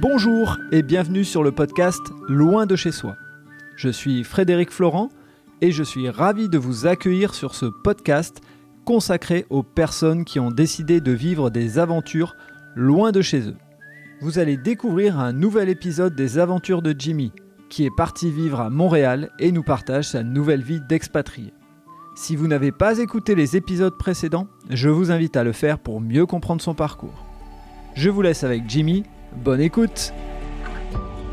[0.00, 3.16] Bonjour et bienvenue sur le podcast Loin de chez soi.
[3.76, 5.10] Je suis Frédéric Florent
[5.60, 8.40] et je suis ravi de vous accueillir sur ce podcast
[8.86, 12.34] consacré aux personnes qui ont décidé de vivre des aventures
[12.74, 13.56] loin de chez eux.
[14.22, 17.30] Vous allez découvrir un nouvel épisode des aventures de Jimmy,
[17.68, 21.52] qui est parti vivre à Montréal et nous partage sa nouvelle vie d'expatrié.
[22.14, 26.00] Si vous n'avez pas écouté les épisodes précédents, je vous invite à le faire pour
[26.00, 27.26] mieux comprendre son parcours.
[27.94, 29.04] Je vous laisse avec Jimmy,
[29.36, 30.12] bonne écoute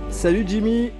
[0.09, 0.91] Salut Jimmy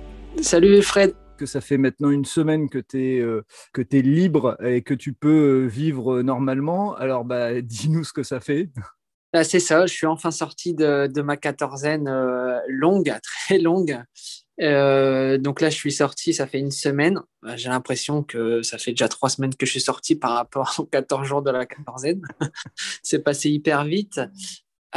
[0.42, 3.46] Salut Fred que ça fait maintenant une semaine que tu es, euh,
[3.78, 6.96] es libre et que tu peux euh, vivre normalement.
[6.96, 8.70] Alors, bah, dis-nous ce que ça fait.
[9.32, 14.02] Bah, c'est ça, je suis enfin sorti de, de ma quatorzaine euh, longue, très longue.
[14.58, 17.22] donc là, je suis sorti, ça fait une semaine.
[17.44, 20.76] Bah, j'ai l'impression que ça fait déjà trois semaines que je suis sorti par rapport
[20.80, 22.22] aux 14 jours de la quatorzaine.
[23.04, 24.20] c'est passé hyper vite.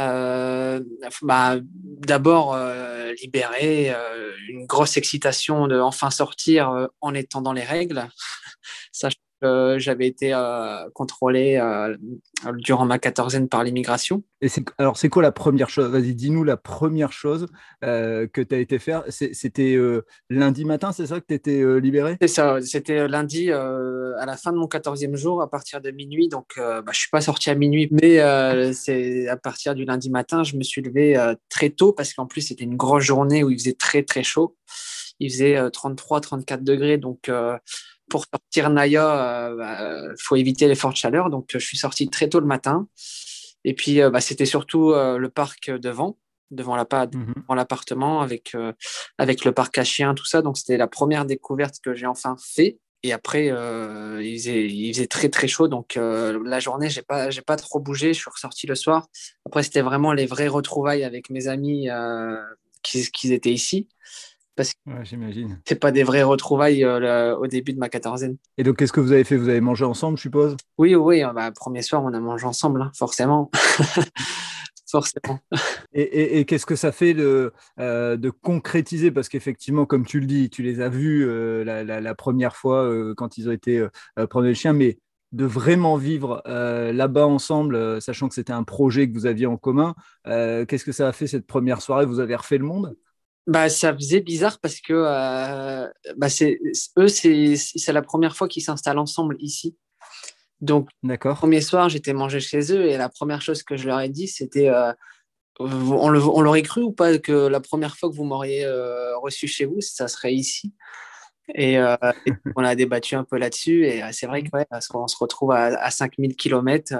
[0.09, 0.81] Euh,
[1.21, 7.63] bah, D'abord, euh, libérer, euh, une grosse excitation de enfin sortir en étant dans les
[7.63, 8.07] règles,
[8.91, 11.95] sachant j'avais été euh, contrôlé euh,
[12.57, 14.23] durant ma quatorzaine par l'immigration.
[14.41, 17.47] Et alors, c'est quoi la première chose Vas-y, dis-nous la première chose
[17.83, 19.03] euh, que tu as été faire.
[19.09, 19.77] C'était
[20.29, 22.17] lundi matin, c'est ça que tu étais libéré?
[22.21, 26.27] C'est ça, c'était lundi à la fin de mon quatorzième jour, à partir de minuit.
[26.27, 30.09] Donc, bah, je ne suis pas sorti à minuit, mais c'est à partir du lundi
[30.09, 33.49] matin, je me suis levé très tôt parce qu'en plus, c'était une grosse journée où
[33.49, 34.55] il faisait très, très chaud.
[35.19, 37.29] Il faisait 33-34 degrés, donc
[38.11, 41.29] pour sortir Naya, il euh, bah, faut éviter les fortes chaleurs.
[41.29, 42.87] Donc, je suis sorti très tôt le matin.
[43.63, 46.17] Et puis, euh, bah, c'était surtout euh, le parc devant,
[46.51, 47.33] devant mhm.
[47.55, 48.55] l'appartement, avec,
[49.17, 50.41] avec le parc à chiens, tout ça.
[50.41, 52.77] Donc, c'était la première découverte que j'ai enfin fait.
[53.03, 57.41] Et après, il, faisait, il, faisait, très très chaud, donc la journée, j'ai pas j'ai
[57.41, 58.13] pas trop bougé.
[58.13, 59.07] Je suis ressorti le soir.
[59.47, 61.89] Après, c'était vraiment les vraies retrouvailles avec mes amis
[62.83, 63.87] qui, qui étaient ici
[64.55, 65.59] parce que j'imagine.
[65.65, 68.37] c'est pas des vraies retrouvailles euh, au début de ma quatorzaine.
[68.57, 69.37] Et donc, qu'est-ce que vous avez fait?
[69.37, 70.57] Vous avez mangé ensemble, je suppose?
[70.77, 71.23] Oui, oui.
[71.23, 73.49] Euh, bah, premier soir, on a mangé ensemble, hein, forcément.
[74.89, 75.39] forcément.
[75.93, 79.09] Et, qu'est-ce que ça fait de, euh, de concrétiser?
[79.09, 81.25] Parce qu'effectivement, comme tu le dis, tu les as vus
[81.63, 83.87] la, première fois quand ils ont été
[84.29, 84.99] prendre le chien, mais
[85.31, 89.95] de vraiment vivre là-bas ensemble, sachant que c'était un projet que vous aviez en commun,
[90.25, 92.05] qu'est-ce que ça a fait cette première soirée?
[92.05, 92.97] Vous avez refait le monde?
[93.47, 95.87] Bah, ça faisait bizarre parce que euh,
[96.17, 96.59] bah, c'est,
[96.97, 99.75] eux, c'est, c'est la première fois qu'ils s'installent ensemble ici.
[100.59, 101.37] Donc, D'accord.
[101.37, 104.27] premier soir, j'étais mangé chez eux et la première chose que je leur ai dit,
[104.27, 104.93] c'était euh,
[105.59, 109.65] on, l'aurait cru ou pas que la première fois que vous m'auriez euh, reçu chez
[109.65, 110.73] vous, ça serait ici.
[111.55, 111.79] Et,
[112.55, 113.85] on a débattu un peu là-dessus.
[113.85, 116.93] Et c'est vrai qu'on se retrouve à, à 5000 km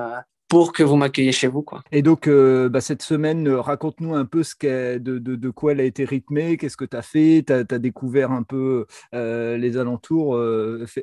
[0.51, 1.61] pour que vous m'accueilliez chez vous.
[1.61, 1.81] Quoi.
[1.93, 4.53] Et donc, euh, bah, cette semaine, euh, raconte-nous un peu ce
[4.97, 7.79] de, de, de, quoi elle a été rythmée, qu'est-ce que tu as fait, tu as,
[7.79, 8.85] découvert un peu
[9.15, 10.37] euh, les alentours,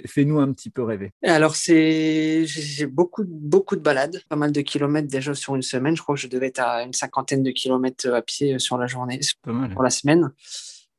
[0.06, 1.12] fais-nous un petit peu rêver.
[1.24, 5.96] Alors, j'ai beaucoup, beaucoup de balades, pas mal de kilomètres déjà sur une semaine.
[5.96, 8.86] Je crois que je devais être à une cinquantaine de kilomètres à pied sur la
[8.86, 10.30] journée, pour la semaine.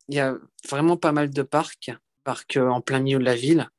[0.08, 0.36] Il y a
[0.68, 1.92] vraiment pas mal de parcs,
[2.24, 3.70] parcs en plein milieu de la ville.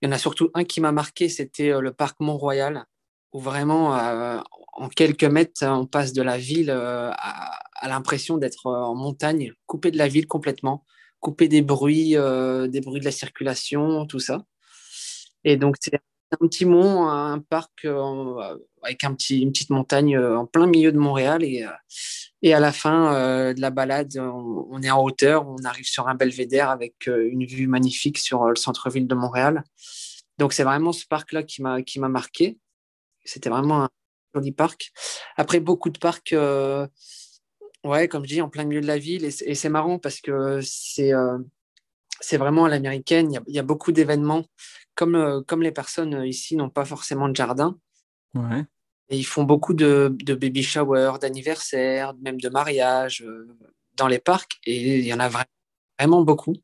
[0.00, 2.86] Il y en a surtout un qui m'a marqué, c'était le parc Mont-Royal
[3.32, 4.38] où vraiment, euh,
[4.74, 9.52] en quelques mètres, on passe de la ville euh, à, l'impression d'être euh, en montagne,
[9.66, 10.84] coupé de la ville complètement,
[11.20, 14.44] coupé des bruits, des bruits de la circulation, tout ça.
[15.44, 17.86] Et donc, c'est un petit mont, un parc
[18.82, 21.44] avec un petit, une petite montagne en plein milieu de Montréal.
[21.44, 21.64] Et,
[22.42, 26.16] et à la fin de la balade, on, est en hauteur, on arrive sur un
[26.16, 29.62] belvédère avec une vue magnifique sur le centre-ville de Montréal.
[30.38, 32.58] Donc, c'est vraiment ce parc-là qui m'a marqué.
[33.24, 33.90] C'était vraiment un
[34.34, 34.92] joli parc.
[35.36, 36.86] Après, beaucoup de parcs, euh,
[37.84, 39.24] ouais, comme je dis, en plein milieu de la ville.
[39.24, 41.38] Et c'est marrant parce que c'est euh,
[42.20, 43.32] c'est vraiment à l'américaine.
[43.46, 44.44] Il, y, a beaucoup d'événements.
[44.94, 47.78] Comme, euh, comme les personnes ici n'ont pas forcément de jardin.
[48.34, 48.64] Ouais.
[49.08, 53.24] Et ils font beaucoup de, de baby shower, d'anniversaire, même de mariage
[53.96, 54.58] dans les parcs.
[54.64, 55.28] Et il y en a
[55.98, 56.54] vraiment beaucoup.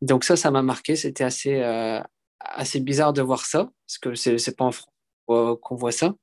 [0.00, 0.94] Donc ça, ça m'a marqué.
[0.94, 1.60] C'était assez,
[2.38, 4.93] assez bizarre de voir ça, parce que c'est pas en France
[5.26, 6.14] qu'on voit ça.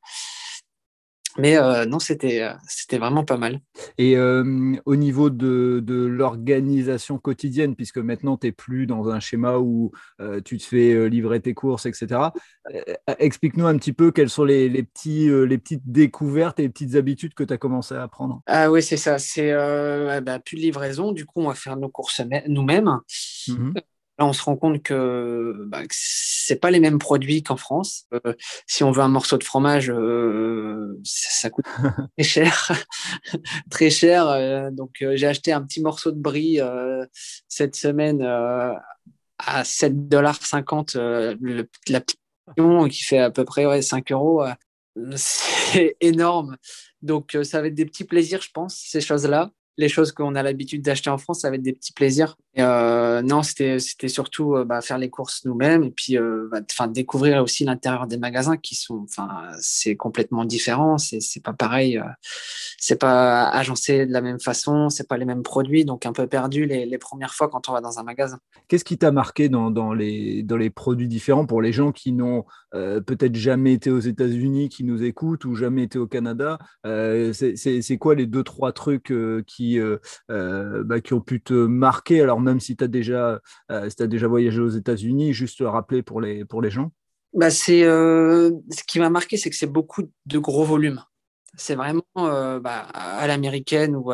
[1.37, 3.61] Mais euh, non, c'était, euh, c'était vraiment pas mal.
[3.97, 9.19] Et euh, au niveau de, de l'organisation quotidienne, puisque maintenant tu n'es plus dans un
[9.19, 9.91] schéma où
[10.43, 12.19] tu te fais livrer tes courses, etc.,
[13.19, 16.95] explique-nous un petit peu quelles sont les, les, petits, les petites découvertes et les petites
[16.95, 18.41] habitudes que tu as commencé à apprendre.
[18.45, 19.17] Ah oui, c'est ça.
[19.17, 19.53] C'est
[20.21, 21.11] bah, plus de livraison.
[21.11, 22.99] Du coup, on va faire nos courses nous-mêmes.
[23.47, 23.81] Mmh Là,
[24.25, 28.05] on se rend compte que, bah, c'est pas les mêmes produits qu'en France.
[28.13, 28.33] Euh,
[28.67, 31.65] si on veut un morceau de fromage, euh, ça, coûte
[32.17, 32.71] très cher,
[33.69, 34.27] très cher.
[34.27, 36.59] Euh, donc, j'ai acheté un petit morceau de brie
[37.47, 40.39] cette semaine à 7,50 dollars
[41.87, 42.19] la petite
[42.89, 44.43] qui fait à peu près ouais, 5 euros.
[45.15, 46.57] c'est énorme.
[47.01, 50.43] Donc, ça va être des petits plaisirs, je pense, ces choses-là les choses qu'on a
[50.43, 52.37] l'habitude d'acheter en France, ça va être des petits plaisirs.
[52.59, 57.41] Euh, non, c'était surtout euh, bah, faire les courses nous-mêmes et puis euh, bah, découvrir
[57.41, 59.05] aussi l'intérieur des magasins qui sont,
[59.59, 60.97] c'est complètement différent.
[60.97, 62.01] C'est pas pareil.
[62.81, 64.89] C'est pas agencé de la même façon.
[64.89, 65.85] C'est pas les mêmes produits.
[65.85, 68.39] Donc un peu perdu les, les premières fois quand on va dans un magasin.
[68.67, 72.11] Qu'est-ce qui t'a marqué dans, dans, les, dans les produits différents pour les gens qui
[72.11, 77.97] n'ont peut-être jamais été aux États-Unis, qui nous écoutent ou jamais été au Canada C'est
[77.99, 79.13] quoi les deux trois trucs
[79.45, 79.97] qui euh,
[80.29, 82.21] euh, bah, qui, ont pu te marquer?
[82.21, 83.39] Alors même si tu as, déjà,
[83.71, 86.91] euh, as déjà voyagé aux États-Unis, juste rappeler pour les, pour les gens
[87.33, 91.01] bah c'est ce qui m'a marqué, c'est que c'est beaucoup de gros volumes.
[91.57, 94.11] C'est vraiment bah, à l'américaine ou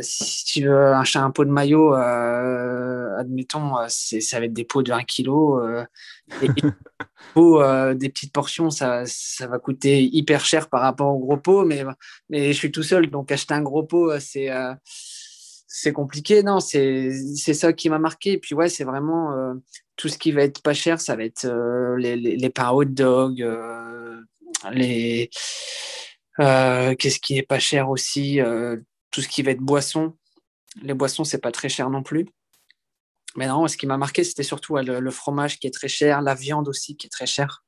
[0.00, 4.92] si tu veux acheter un pot de maillot, admettons, ça va être des pots de
[4.92, 5.86] 1 kg.
[6.42, 6.48] et
[7.94, 11.84] des petites portions, ça, ça va coûter hyper cher par rapport au gros pot, mais,
[12.30, 14.48] mais je suis tout seul, donc acheter un gros pot, c'est,
[14.84, 16.42] c'est compliqué.
[16.42, 18.32] Non, c'est, ça qui m'a marqué.
[18.32, 19.54] Et puis ouais, c'est vraiment
[19.96, 21.46] tout ce qui va être pas cher, ça va être
[21.98, 23.44] les, les, les pains hot dog,
[24.70, 25.36] les euh,
[26.38, 28.76] qu'est-ce qui est pas cher aussi euh,
[29.10, 30.16] Tout ce qui va être boisson.
[30.82, 32.26] Les boissons, c'est pas très cher non plus.
[33.36, 36.34] Mais non, ce qui m'a marqué, c'était surtout le, fromage qui est très cher, la
[36.34, 37.64] viande aussi qui est très chère.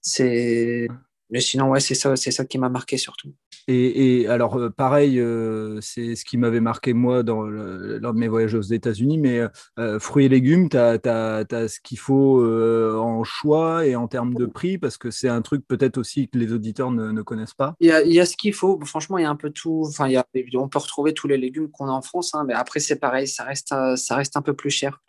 [0.00, 0.88] C'est.
[1.30, 3.34] Mais sinon, ouais, c'est ça, c'est ça qui m'a marqué surtout.
[3.68, 8.28] Et, alors, euh, pareil, euh, c'est ce qui m'avait marqué moi dans lors de mes
[8.28, 9.46] voyages aux États-Unis, mais
[9.78, 14.46] euh, fruits et légumes, tu as, ce qu'il faut en choix et en termes de
[14.46, 17.74] prix, parce que c'est un truc peut-être aussi que les auditeurs ne, connaissent pas.
[17.80, 19.84] Il y, a, ce qu'il faut, franchement, il y a un peu tout.
[19.86, 22.54] Enfin, y a, on peut retrouver tous les légumes qu'on a en France, hein, mais
[22.54, 25.00] après, c'est pareil, ça reste, ça reste un peu plus cher.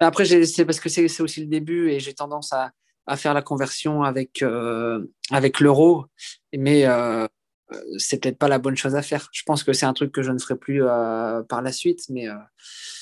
[0.00, 2.70] Après, c'est parce que c'est aussi le début et j'ai tendance à,
[3.06, 4.42] à, faire la conversion avec,
[5.30, 6.06] avec l'euro.
[6.56, 6.86] Mais
[7.98, 9.28] c'est peut-être pas la bonne chose à faire.
[9.32, 12.04] Je pense que c'est un truc que je ne ferai plus euh, par la suite,
[12.08, 12.34] mais euh,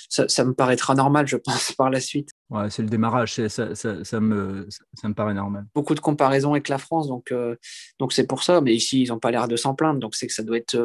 [0.08, 2.30] ça, me paraîtra normal, je pense, par la suite.
[2.50, 5.66] Ouais, c'est le démarrage, ça, ça, me, ça me paraît normal.
[5.74, 7.34] Beaucoup de comparaisons avec la France, donc
[7.98, 8.60] donc c'est pour ça.
[8.60, 10.78] Mais ici, ils n'ont pas l'air de s'en plaindre, donc c'est que ça doit être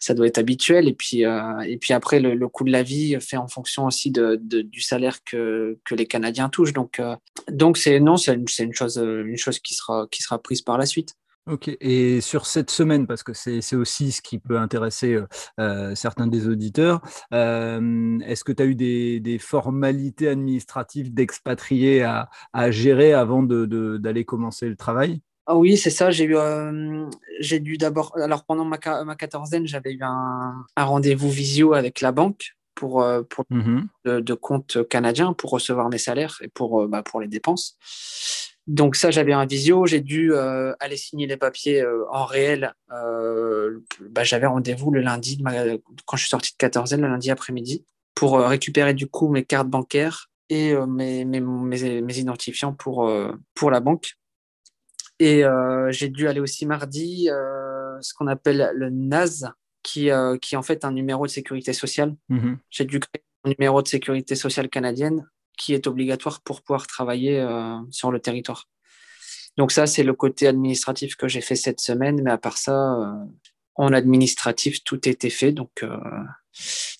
[0.00, 0.88] ça doit être habituel.
[0.88, 4.34] Et puis et puis après, le, coût de la vie fait en fonction aussi de,
[4.36, 6.72] du salaire que, que les Canadiens touchent.
[6.72, 7.00] Donc
[7.48, 10.76] donc c'est non, c'est une, une, chose une chose qui sera qui sera prise par
[10.76, 11.14] la suite.
[11.46, 15.26] Ok, et sur cette semaine, parce que c'est aussi ce qui peut intéresser euh,
[15.58, 17.00] euh, certains des auditeurs,
[17.32, 22.28] euh, est-ce que tu as eu des, formalités administratives d'expatriés à,
[22.70, 25.22] gérer avant d'aller commencer le travail?
[25.46, 26.10] Ah oui, c'est ça.
[26.10, 26.36] J'ai eu,
[27.40, 28.12] j'ai dû d'abord.
[28.16, 33.44] Alors pendant ma, ma quatorzaine, j'avais eu un, rendez-vous visio avec la banque pour, pour
[33.50, 37.76] mmh de, compte canadien pour recevoir mes salaires et pour, bah, pour les dépenses.
[38.66, 42.74] Donc ça, j'avais un visio, j'ai dû euh, aller signer les papiers euh, en réel.
[42.92, 45.42] Euh, bah, j'avais rendez-vous le lundi,
[46.06, 47.84] quand je suis sorti de 14 le lundi après-midi,
[48.14, 53.10] pour récupérer du coup mes cartes bancaires et mes, mes, mes, identifiants pour,
[53.54, 54.14] pour la banque.
[55.18, 55.42] Et
[55.90, 57.28] j'ai dû aller aussi mardi,
[58.00, 59.44] ce qu'on appelle le NAS,
[59.82, 60.10] qui,
[60.42, 62.14] qui est en fait un numéro de sécurité sociale.
[62.28, 65.26] Mmh j'ai dû créer un numéro de sécurité sociale canadienne
[65.60, 68.66] qui est obligatoire pour pouvoir travailler euh, sur le territoire.
[69.58, 72.94] Donc ça, c'est le côté administratif que j'ai fait cette semaine, mais à part ça,
[72.94, 73.12] euh,
[73.74, 75.52] en administratif, tout était fait.
[75.52, 75.98] Donc, euh,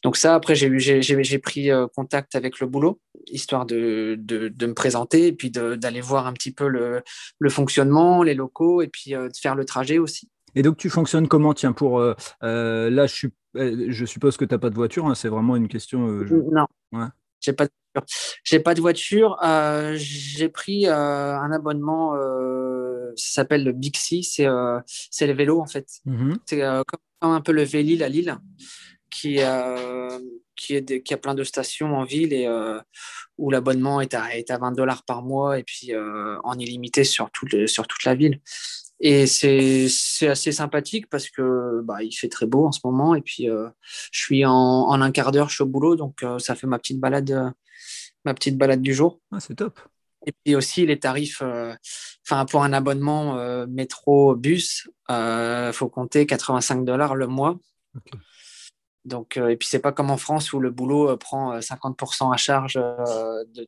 [0.05, 5.33] donc ça, après, j'ai pris contact avec le boulot, histoire de, de, me présenter et
[5.33, 7.03] puis d'aller voir un petit peu le,
[7.39, 10.29] le, fonctionnement, les locaux, et puis de faire le trajet aussi.
[10.55, 11.55] Et donc, tu fonctionnes comment?
[11.55, 15.57] Tiens, pour là, je, je suppose que tu n'as pas de voiture, hein, c'est vraiment
[15.57, 16.07] une question.
[16.07, 16.67] Non.
[16.93, 17.07] Ouais.
[17.41, 17.73] J'ai pas de
[18.45, 19.37] j'ai pas de voiture.
[19.43, 24.47] Euh, j'ai pris euh, un abonnement, euh, ça s'appelle le Bixi, c'est
[24.87, 25.89] c'est les vélos en fait.
[26.07, 26.37] Mm-hmm.
[26.47, 28.37] C'est comme un peu le Vélil à Lille,
[29.11, 29.41] qui,
[30.57, 32.49] qui, est qui a plein de stations en ville et
[33.39, 37.31] où l'abonnement est à, est à 20 dollars par mois et puis en illimité sur,
[37.31, 38.41] tout sur toute la ville.
[39.03, 39.89] Et c'est
[40.29, 43.15] assez sympathique parce que bah, il fait très beau en ce moment.
[43.15, 45.97] Et puis, je suis en, en, un quart d'heure, je suis au boulot.
[45.97, 47.53] Donc, ça fait ma petite balade
[48.25, 49.21] ma petite balade du jour.
[49.33, 49.81] Ah, c'est top.
[50.27, 51.75] Et puis aussi les tarifs, euh,
[52.27, 57.59] enfin pour un abonnement euh, métro bus, il euh, faut compter 85 dollars le mois.
[59.07, 62.75] Donc, et puis, c'est pas comme en France où le boulot prend 50% à charge
[62.75, 63.67] de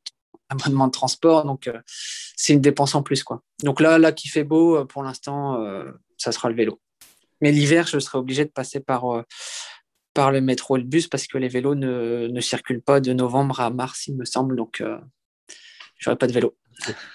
[0.50, 1.46] abonnement de transport.
[1.46, 1.70] Donc,
[2.36, 3.24] c'est une dépense en plus.
[3.24, 3.42] Quoi.
[3.62, 5.58] Donc là, là qui fait beau, pour l'instant,
[6.18, 6.78] ça sera le vélo.
[7.40, 9.24] Mais l'hiver, je serai obligé de passer par,
[10.14, 13.12] par le métro et le bus parce que les vélos ne, ne circulent pas de
[13.12, 14.56] novembre à mars, il me semble.
[14.56, 16.56] Donc, je n'aurai pas de vélo.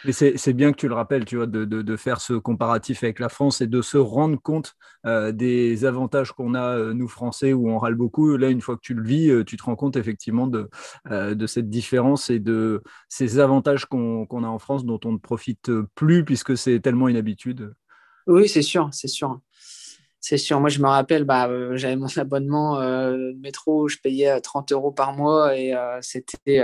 [0.05, 3.19] Mais c'est bien que tu le rappelles, tu vois, de, de, faire ce comparatif avec
[3.19, 4.75] la France et de se rendre compte
[5.05, 8.37] euh, des avantages qu'on a, euh, nous Français, où on râle beaucoup.
[8.37, 10.69] Là, une fois que tu le vis, euh, tu te rends compte effectivement de,
[11.09, 15.71] de cette différence et de ces avantages qu'on a en France dont on ne profite
[15.95, 17.73] plus puisque c'est tellement une habitude.
[18.27, 19.39] Oui, c'est sûr, c'est sûr.
[20.27, 20.59] C'est sûr.
[20.59, 22.81] Moi, je me rappelle, bah, j'avais mon abonnement
[23.37, 26.61] métro, je payais 30 euros par mois et c'était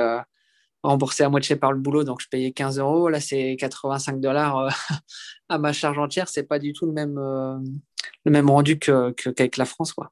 [0.83, 3.09] remboursé à moitié par le boulot, donc je payais 15 euros.
[3.09, 4.69] Là, c'est 85 dollars euh,
[5.49, 6.27] à ma charge entière.
[6.27, 7.57] C'est pas du tout le même, euh,
[8.25, 10.11] le même rendu qu'avec la France, quoi.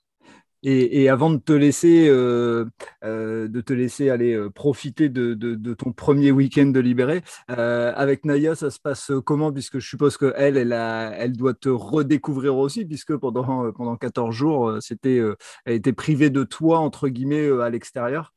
[0.64, 2.66] Et, avant de te laisser, euh,
[3.04, 8.70] de te laisser aller profiter de, de, ton premier week-end de libéré, avec Naya, ça
[8.70, 9.52] se passe comment?
[9.52, 14.36] Puisque je suppose qu'elle, elle, elle, elle doit te redécouvrir aussi, puisque pendant, pendant 14
[14.36, 15.20] jours, c'était,
[15.66, 18.34] elle était privée de toi, entre guillemets, à l'extérieur.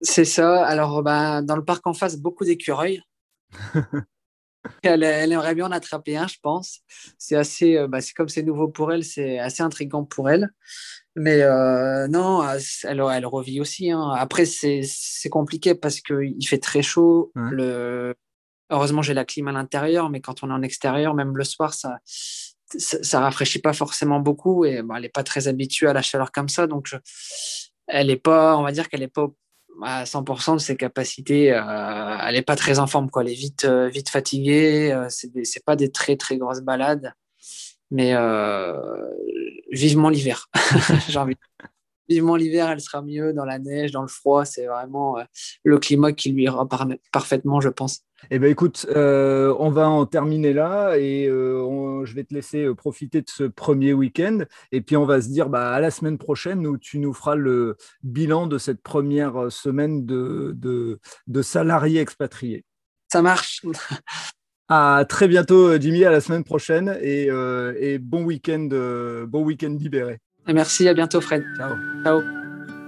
[0.00, 0.64] C'est ça.
[0.64, 3.02] Alors, bah, dans le parc en face, beaucoup d'écureuils.
[4.82, 6.80] elle, aimerait bien en attraper un, je pense.
[7.18, 10.50] C'est assez, euh, bah, c'est comme c'est nouveau pour elle, c'est assez intriguant pour elle.
[11.18, 12.42] Mais euh, non,
[12.84, 13.90] elle, elle revit aussi.
[13.90, 14.10] Hein.
[14.10, 14.82] Après, c'est
[15.30, 17.32] compliqué parce qu'il fait très chaud.
[17.34, 18.14] Le...
[18.70, 21.72] Heureusement, j'ai la clim à l'intérieur, mais quand on est en extérieur, même le soir,
[21.72, 21.98] ça,
[22.76, 26.32] ça, rafraîchit pas forcément beaucoup et bah, elle n'est pas très habituée à la chaleur
[26.32, 26.66] comme ça.
[26.66, 26.94] Donc,
[27.86, 29.28] elle est pas, on va dire qu'elle n'est pas
[29.82, 31.52] à 100% de ses capacités.
[31.52, 33.22] Euh, elle n'est pas très en forme, quoi.
[33.22, 34.92] Elle est vite, euh, vite fatiguée.
[34.92, 37.12] Euh, c'est, c'est pas des très très grosses balades,
[37.90, 38.14] mais
[39.70, 40.48] vivement l'hiver.
[41.08, 41.36] J'ai envie.
[42.08, 44.46] Vivement l'hiver, elle sera mieux dans la neige, dans le froid.
[44.46, 45.18] C'est vraiment
[45.62, 46.66] le climat qui lui ira
[47.12, 48.02] parfaitement, je pense.
[48.30, 52.64] Eh bien, écoute, euh, on va en terminer là et euh, je vais te laisser
[52.64, 54.40] euh, profiter de ce premier week-end.
[54.72, 57.36] Et puis, on va se dire bah, à la semaine prochaine où tu nous feras
[57.36, 62.64] le bilan de cette première semaine de, de, salariés expatriés.
[63.10, 63.62] Ça marche.
[64.68, 67.28] À très bientôt, Jimmy, à la semaine prochaine et,
[67.80, 68.68] et bon week-end
[69.26, 70.18] bon week libéré.
[70.46, 71.44] Merci, à bientôt, Fred.
[71.56, 71.74] Ciao.
[72.04, 72.22] Ciao.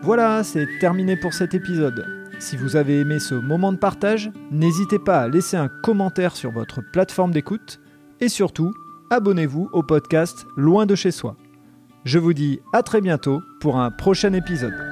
[0.02, 2.06] Voilà, c'est terminé pour cet épisode.
[2.38, 6.50] Si vous avez aimé ce moment de partage, n'hésitez pas à laisser un commentaire sur
[6.50, 7.80] votre plateforme d'écoute
[8.20, 8.72] et surtout,
[9.10, 11.36] abonnez-vous au podcast Loin de chez soi.
[12.04, 14.89] Je vous dis à très bientôt pour un prochain épisode.